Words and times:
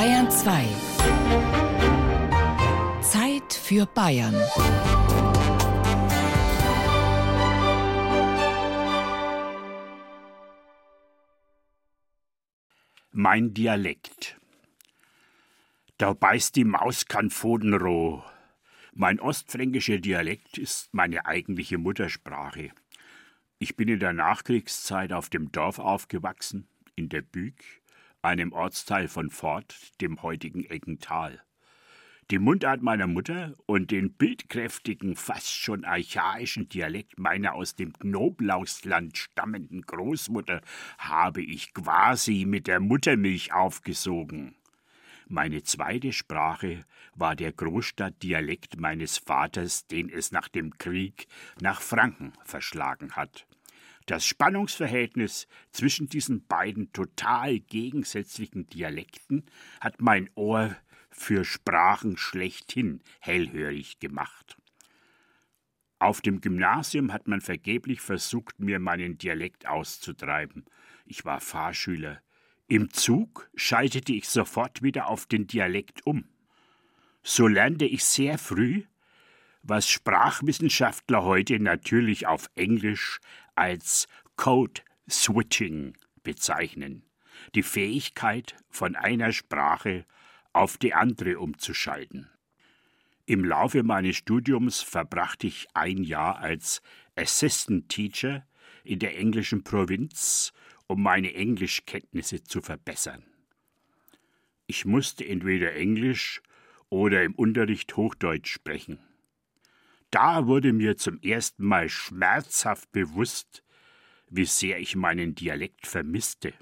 Bayern 0.00 0.30
2. 0.30 0.66
Zeit 3.02 3.52
für 3.52 3.84
Bayern. 3.84 4.34
Mein 13.12 13.52
Dialekt. 13.52 14.40
Da 15.98 16.14
beißt 16.14 16.56
die 16.56 16.64
Maus 16.64 17.04
kein 17.04 17.28
Pfotenroh. 17.28 18.24
Mein 18.94 19.20
ostfränkischer 19.20 19.98
Dialekt 19.98 20.56
ist 20.56 20.94
meine 20.94 21.26
eigentliche 21.26 21.76
Muttersprache. 21.76 22.70
Ich 23.58 23.76
bin 23.76 23.88
in 23.88 24.00
der 24.00 24.14
Nachkriegszeit 24.14 25.12
auf 25.12 25.28
dem 25.28 25.52
Dorf 25.52 25.78
aufgewachsen, 25.78 26.66
in 26.96 27.10
der 27.10 27.20
Büg, 27.20 27.82
einem 28.22 28.52
Ortsteil 28.52 29.08
von 29.08 29.30
Fort, 29.30 29.76
dem 30.00 30.22
heutigen 30.22 30.64
Eggental. 30.64 31.40
Die 32.30 32.38
Mundart 32.38 32.80
meiner 32.80 33.08
Mutter 33.08 33.54
und 33.66 33.90
den 33.90 34.12
bildkräftigen, 34.12 35.16
fast 35.16 35.52
schon 35.52 35.84
archaischen 35.84 36.68
Dialekt 36.68 37.18
meiner 37.18 37.54
aus 37.54 37.74
dem 37.74 37.92
Knoblauchsland 37.92 39.18
stammenden 39.18 39.82
Großmutter 39.82 40.60
habe 40.98 41.42
ich 41.42 41.74
quasi 41.74 42.44
mit 42.46 42.68
der 42.68 42.78
Muttermilch 42.78 43.52
aufgesogen. 43.52 44.54
Meine 45.26 45.64
zweite 45.64 46.12
Sprache 46.12 46.84
war 47.14 47.34
der 47.34 47.52
Großstadtdialekt 47.52 48.80
meines 48.80 49.18
Vaters, 49.18 49.88
den 49.88 50.08
es 50.08 50.30
nach 50.30 50.48
dem 50.48 50.78
Krieg 50.78 51.26
nach 51.60 51.80
Franken 51.80 52.32
verschlagen 52.44 53.16
hat. 53.16 53.46
Das 54.10 54.26
Spannungsverhältnis 54.26 55.46
zwischen 55.70 56.08
diesen 56.08 56.44
beiden 56.44 56.92
total 56.92 57.60
gegensätzlichen 57.60 58.66
Dialekten 58.66 59.44
hat 59.80 60.02
mein 60.02 60.28
Ohr 60.34 60.76
für 61.10 61.44
Sprachen 61.44 62.16
schlechthin 62.16 63.04
hellhörig 63.20 64.00
gemacht. 64.00 64.56
Auf 66.00 66.22
dem 66.22 66.40
Gymnasium 66.40 67.12
hat 67.12 67.28
man 67.28 67.40
vergeblich 67.40 68.00
versucht, 68.00 68.58
mir 68.58 68.80
meinen 68.80 69.16
Dialekt 69.16 69.68
auszutreiben. 69.68 70.64
Ich 71.06 71.24
war 71.24 71.40
Fahrschüler. 71.40 72.20
Im 72.66 72.90
Zug 72.90 73.48
schaltete 73.54 74.12
ich 74.12 74.28
sofort 74.28 74.82
wieder 74.82 75.06
auf 75.06 75.26
den 75.26 75.46
Dialekt 75.46 76.04
um. 76.04 76.24
So 77.22 77.46
lernte 77.46 77.84
ich 77.84 78.02
sehr 78.02 78.38
früh, 78.38 78.82
was 79.62 79.88
Sprachwissenschaftler 79.88 81.24
heute 81.24 81.60
natürlich 81.60 82.26
auf 82.26 82.50
Englisch 82.54 83.20
als 83.54 84.06
Code 84.36 84.80
Switching 85.08 85.94
bezeichnen, 86.22 87.04
die 87.54 87.62
Fähigkeit, 87.62 88.56
von 88.68 88.96
einer 88.96 89.32
Sprache 89.32 90.06
auf 90.52 90.78
die 90.78 90.94
andere 90.94 91.38
umzuschalten. 91.38 92.30
Im 93.26 93.44
Laufe 93.44 93.82
meines 93.82 94.16
Studiums 94.16 94.80
verbrachte 94.80 95.46
ich 95.46 95.68
ein 95.74 96.02
Jahr 96.02 96.38
als 96.38 96.82
Assistant 97.14 97.88
Teacher 97.88 98.46
in 98.82 98.98
der 98.98 99.18
englischen 99.18 99.62
Provinz, 99.62 100.52
um 100.86 101.02
meine 101.02 101.34
Englischkenntnisse 101.34 102.42
zu 102.42 102.60
verbessern. 102.60 103.22
Ich 104.66 104.84
musste 104.84 105.26
entweder 105.26 105.74
Englisch 105.74 106.42
oder 106.88 107.22
im 107.22 107.34
Unterricht 107.34 107.96
Hochdeutsch 107.96 108.52
sprechen. 108.52 108.98
Da 110.10 110.46
wurde 110.46 110.72
mir 110.72 110.96
zum 110.96 111.20
ersten 111.20 111.64
Mal 111.64 111.88
schmerzhaft 111.88 112.90
bewusst, 112.92 113.62
wie 114.28 114.44
sehr 114.44 114.80
ich 114.80 114.96
meinen 114.96 115.34
Dialekt 115.34 115.86
vermisste. 115.86 116.52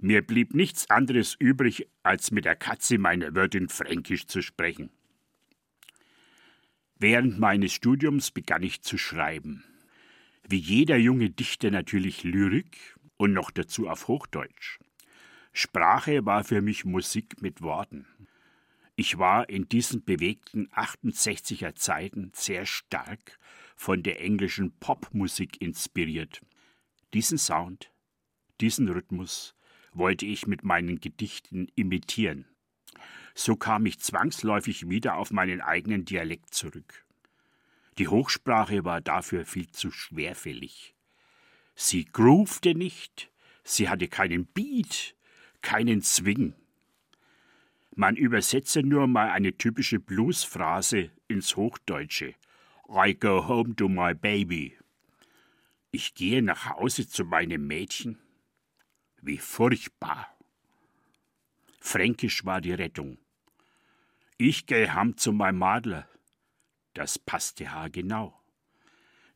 Mir 0.00 0.22
blieb 0.22 0.54
nichts 0.54 0.88
anderes 0.88 1.34
übrig, 1.38 1.88
als 2.02 2.30
mit 2.30 2.44
der 2.44 2.56
Katze 2.56 2.98
meiner 2.98 3.34
Wirtin 3.34 3.68
Fränkisch 3.68 4.26
zu 4.26 4.42
sprechen. 4.42 4.90
Während 6.98 7.38
meines 7.38 7.72
Studiums 7.72 8.30
begann 8.30 8.62
ich 8.62 8.82
zu 8.82 8.98
schreiben. 8.98 9.64
Wie 10.48 10.58
jeder 10.58 10.96
junge 10.96 11.30
Dichter 11.30 11.70
natürlich 11.70 12.24
Lyrik 12.24 12.78
und 13.16 13.32
noch 13.32 13.50
dazu 13.50 13.88
auf 13.88 14.08
Hochdeutsch. 14.08 14.78
Sprache 15.52 16.24
war 16.24 16.44
für 16.44 16.62
mich 16.62 16.84
Musik 16.84 17.42
mit 17.42 17.60
Worten. 17.60 18.06
Ich 19.00 19.16
war 19.16 19.48
in 19.48 19.66
diesen 19.66 20.04
bewegten 20.04 20.68
68er 20.74 21.74
Zeiten 21.74 22.32
sehr 22.34 22.66
stark 22.66 23.38
von 23.74 24.02
der 24.02 24.20
englischen 24.20 24.72
Popmusik 24.78 25.58
inspiriert. 25.62 26.42
Diesen 27.14 27.38
Sound, 27.38 27.90
diesen 28.60 28.90
Rhythmus, 28.90 29.54
wollte 29.94 30.26
ich 30.26 30.46
mit 30.46 30.64
meinen 30.64 31.00
Gedichten 31.00 31.68
imitieren. 31.76 32.44
So 33.34 33.56
kam 33.56 33.86
ich 33.86 34.00
zwangsläufig 34.00 34.90
wieder 34.90 35.16
auf 35.16 35.30
meinen 35.30 35.62
eigenen 35.62 36.04
Dialekt 36.04 36.52
zurück. 36.52 37.06
Die 37.96 38.08
Hochsprache 38.08 38.84
war 38.84 39.00
dafür 39.00 39.46
viel 39.46 39.70
zu 39.70 39.90
schwerfällig. 39.90 40.94
Sie 41.74 42.04
groovte 42.04 42.74
nicht, 42.74 43.32
sie 43.64 43.88
hatte 43.88 44.08
keinen 44.08 44.44
Beat, 44.44 45.16
keinen 45.62 46.02
Swing. 46.02 46.52
Man 47.96 48.16
übersetze 48.16 48.82
nur 48.82 49.06
mal 49.06 49.30
eine 49.30 49.56
typische 49.56 49.98
Bluesphrase 49.98 51.10
ins 51.28 51.56
Hochdeutsche. 51.56 52.34
I 52.88 53.14
go 53.14 53.46
home 53.46 53.76
to 53.76 53.88
my 53.88 54.14
baby. 54.14 54.76
Ich 55.90 56.14
gehe 56.14 56.42
nach 56.42 56.70
Hause 56.70 57.08
zu 57.08 57.24
meinem 57.24 57.66
Mädchen. 57.66 58.18
Wie 59.20 59.38
furchtbar. 59.38 60.28
Fränkisch 61.80 62.44
war 62.44 62.60
die 62.60 62.72
Rettung. 62.72 63.18
Ich 64.38 64.66
gehe 64.66 64.94
heim 64.94 65.16
zu 65.16 65.32
meinem 65.32 65.58
Madler. 65.58 66.08
Das 66.94 67.18
passte 67.18 67.72
haargenau. 67.72 68.39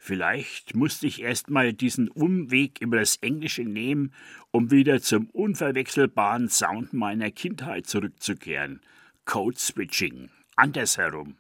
Vielleicht 0.07 0.77
musste 0.77 1.07
ich 1.07 1.23
erst 1.23 1.49
mal 1.49 1.73
diesen 1.73 2.09
Umweg 2.09 2.79
über 2.83 2.99
das 2.99 3.17
Englische 3.23 3.63
nehmen, 3.63 4.13
um 4.51 4.71
wieder 4.71 5.01
zum 5.01 5.31
unverwechselbaren 5.31 6.51
Sound 6.51 6.93
meiner 6.93 7.31
Kindheit 7.31 7.87
zurückzukehren. 7.87 8.83
Code 9.25 9.59
Switching. 9.59 10.29
Andersherum. 10.57 11.39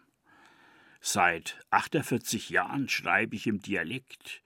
Seit 1.02 1.60
48 1.72 2.48
Jahren 2.48 2.88
schreibe 2.88 3.36
ich 3.36 3.47
im 3.47 3.60
Dialekt. 3.60 4.42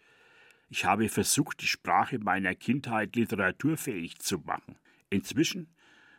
Ich 0.69 0.85
habe 0.85 1.09
versucht, 1.09 1.63
die 1.63 1.69
Sprache 1.69 2.19
meiner 2.19 2.57
Kindheit 2.57 3.15
literaturfähig 3.15 4.19
zu 4.19 4.39
machen. 4.39 4.75
Inzwischen 5.11 5.73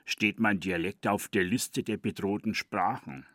steht 0.06 0.40
mein 0.40 0.62
Dialekt 0.62 1.06
auf 1.06 1.28
der 1.28 1.44
Liste 1.44 1.84
der 1.84 1.98
bedrohten 1.98 2.54
Sprachen. 2.54 3.26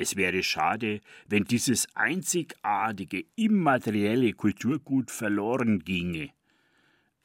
Es 0.00 0.16
wäre 0.16 0.42
schade, 0.42 1.02
wenn 1.26 1.44
dieses 1.44 1.86
einzigartige, 1.94 3.26
immaterielle 3.36 4.32
Kulturgut 4.32 5.10
verloren 5.10 5.80
ginge. 5.80 6.30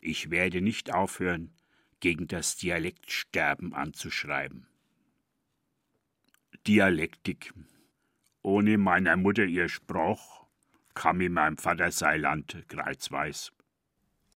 Ich 0.01 0.29
werde 0.29 0.59
nicht 0.59 0.93
aufhören, 0.93 1.53
gegen 2.01 2.27
das 2.27 2.57
Dialektsterben 2.57 3.73
anzuschreiben. 3.73 4.67
Dialektik. 6.67 7.53
Ohne 8.41 8.77
meiner 8.77 9.15
Mutter 9.15 9.45
ihr 9.45 9.69
Spruch, 9.69 10.45
kam 10.93 11.21
in 11.21 11.31
meinem 11.31 11.57
Vaterseiland 11.57 12.65
kreuzweiß. 12.67 13.53